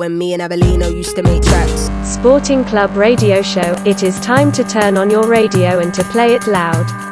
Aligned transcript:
When 0.00 0.16
me 0.16 0.32
and 0.32 0.40
Abelino 0.40 0.90
used 0.90 1.14
to 1.14 1.22
make 1.22 1.42
tracks. 1.42 1.90
Sporting 2.10 2.64
Club 2.64 2.96
radio 2.96 3.42
show. 3.42 3.74
It 3.84 4.02
is 4.02 4.18
time 4.20 4.50
to 4.52 4.64
turn 4.64 4.96
on 4.96 5.10
your 5.10 5.28
radio 5.28 5.78
and 5.78 5.92
to 5.92 6.02
play 6.04 6.32
it 6.32 6.46
loud. 6.46 7.09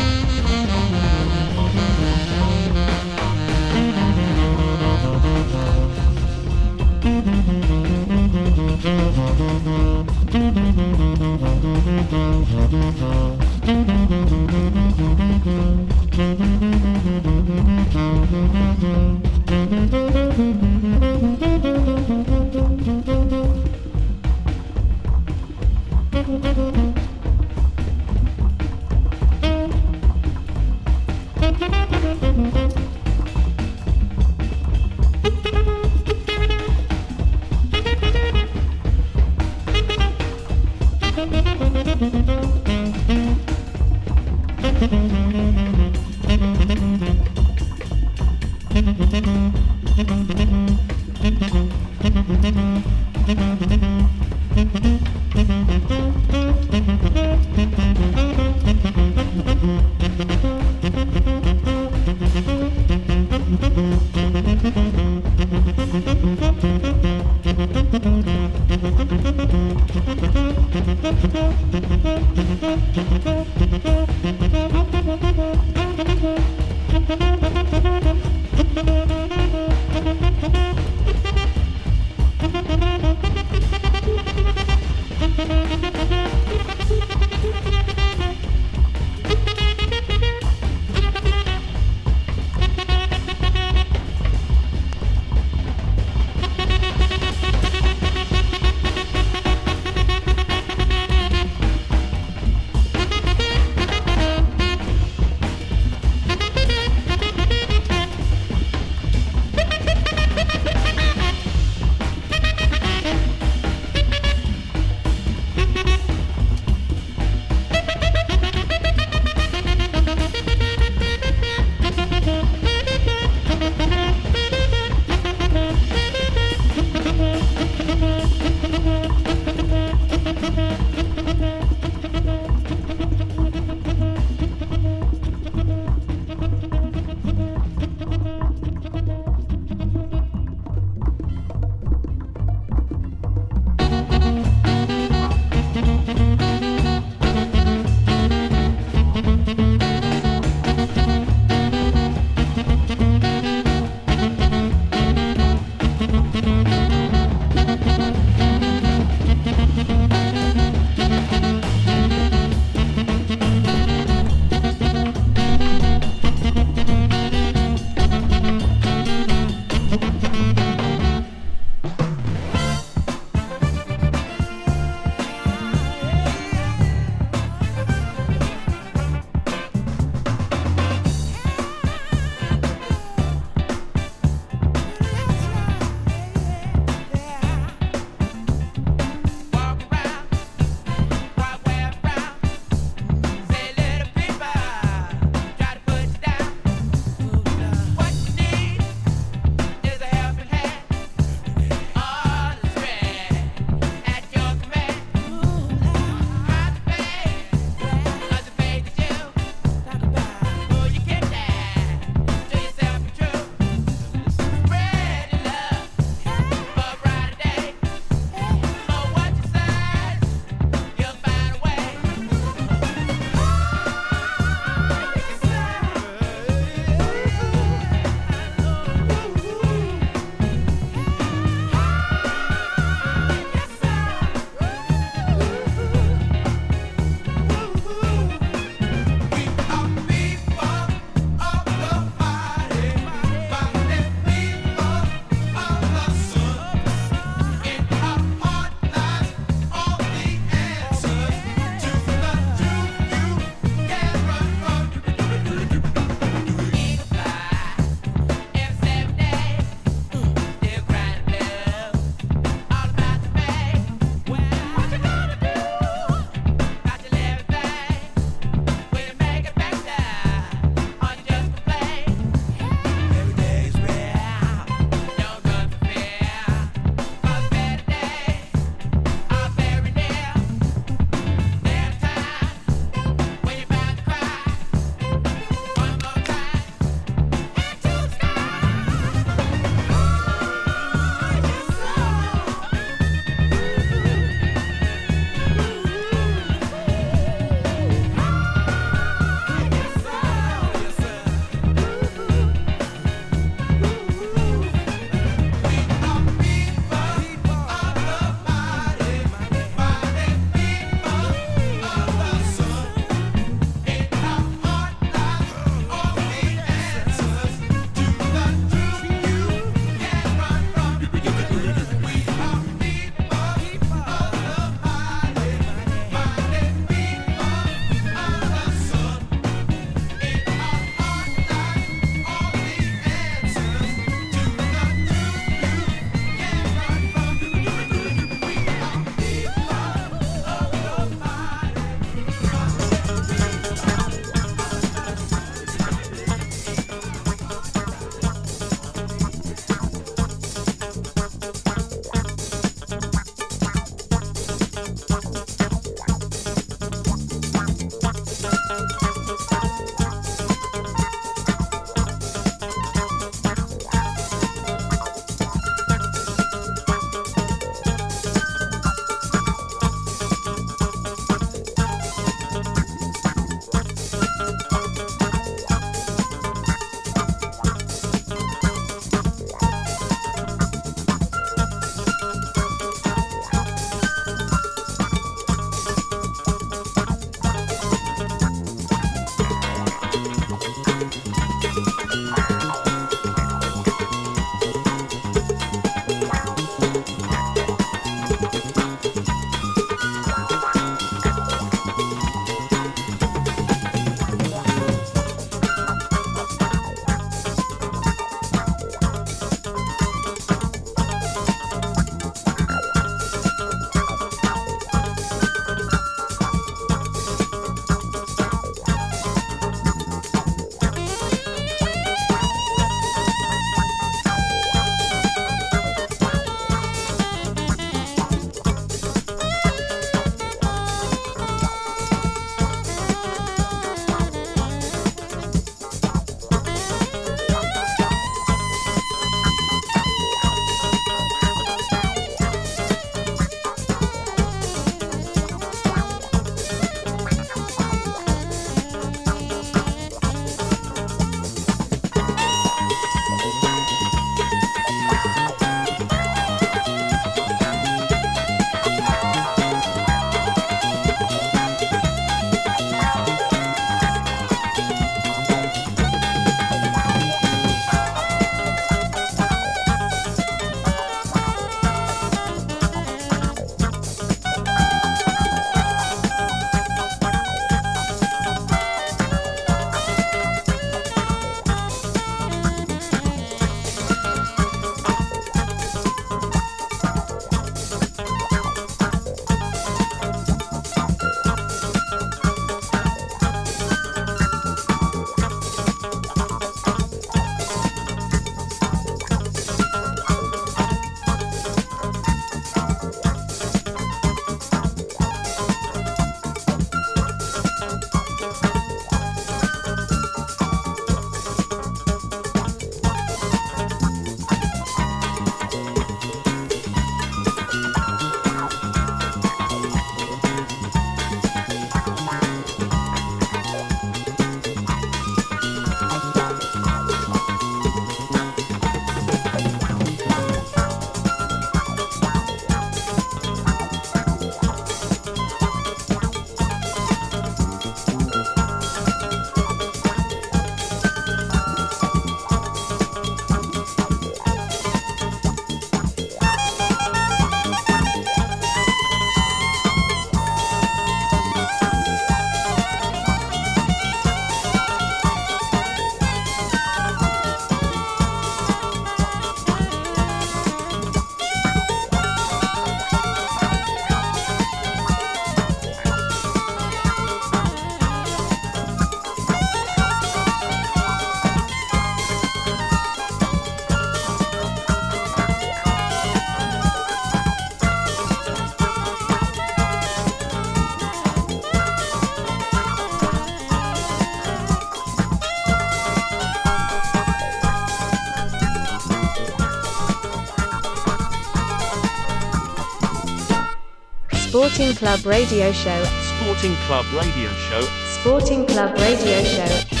Sporting 594.51 594.93
Club 594.95 595.25
Radio 595.25 595.71
Show. 595.71 596.03
Sporting 596.03 596.75
Club 596.85 597.05
Radio 597.13 597.49
Show. 597.69 597.81
Sporting 598.19 598.65
Club 598.65 598.97
Radio 598.97 599.41
Show. 599.43 600.00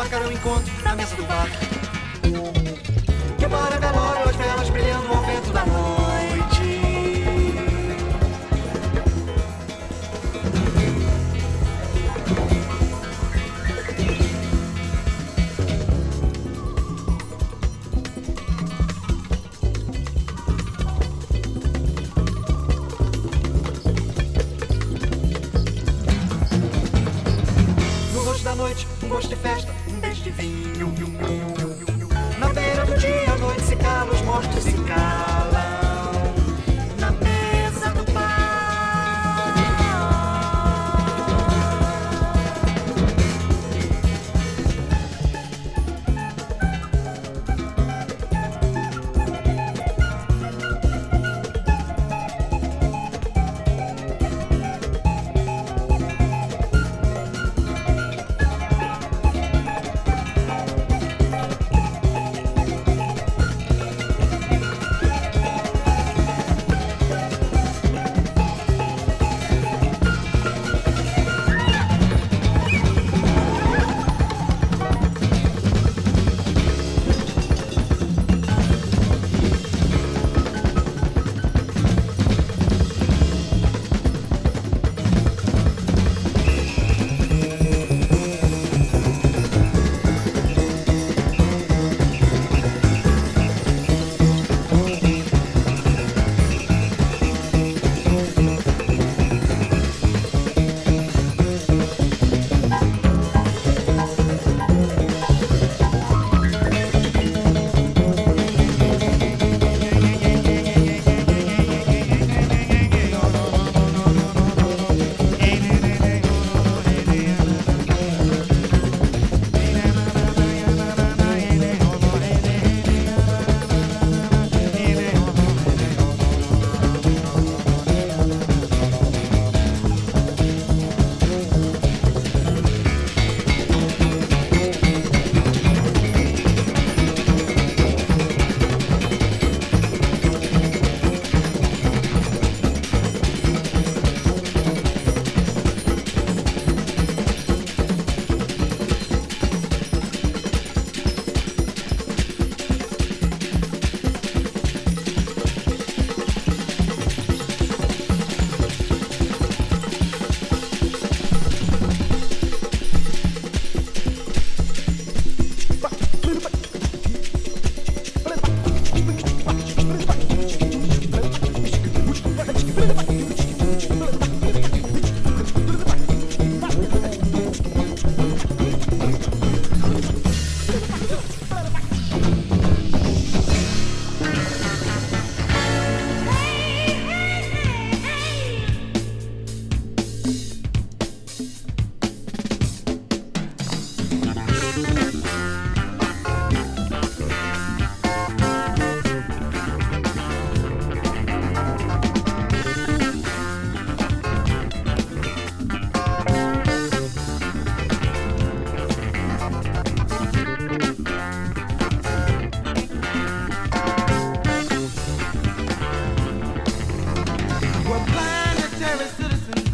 macarão 0.00 0.32
encontro 0.32 0.69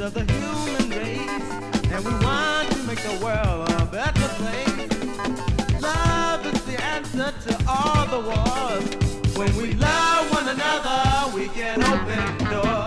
of 0.06 0.14
the 0.14 0.32
human 0.32 0.90
race, 0.90 1.90
and 1.90 2.04
we 2.04 2.12
want 2.24 2.70
to 2.70 2.78
make 2.84 3.00
the 3.00 3.18
world 3.24 3.68
a 3.70 3.86
better 3.86 4.28
place. 4.38 5.82
Love 5.82 6.46
is 6.46 6.64
the 6.64 6.80
answer 6.80 7.34
to 7.44 7.64
all 7.68 8.06
the 8.06 8.20
wars. 8.20 9.36
When 9.36 9.56
we 9.56 9.72
love 9.74 10.30
one 10.32 10.48
another, 10.48 11.36
we 11.36 11.48
can 11.48 11.82
open 11.82 12.50
doors. 12.50 12.85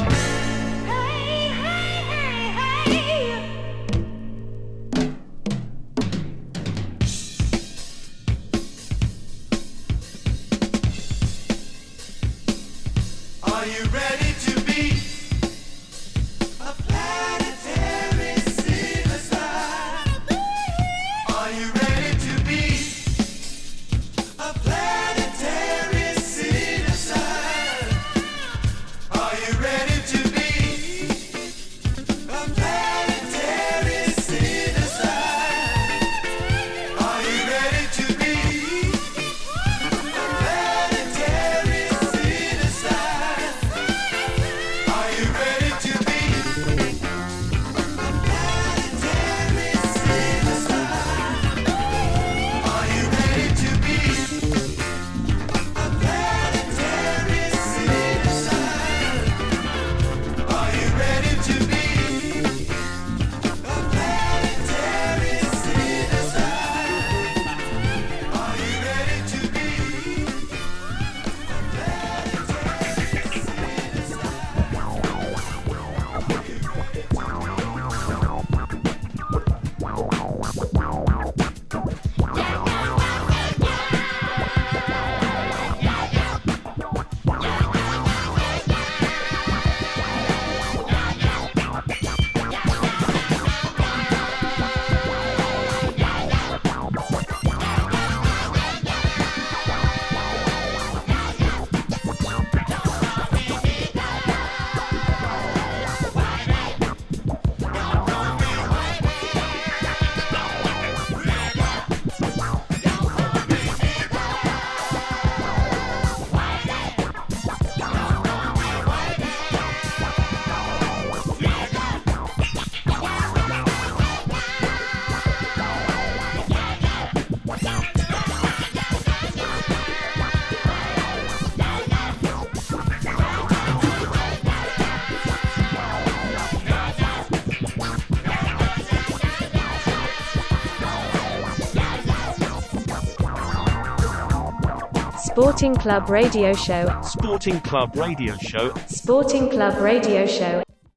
Sporting 145.59 145.75
Club 145.75 146.09
Radio 146.09 146.53
Show. 146.53 147.01
Sporting 147.03 147.59
Club 147.59 147.93
Radio 147.97 148.33
Show. 148.37 148.73
Sporting 148.87 149.49
Club 149.49 149.77
Radio 149.81 150.25
Show. 150.25 150.63